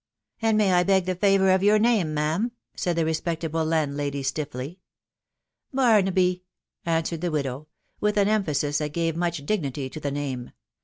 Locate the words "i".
0.73-0.81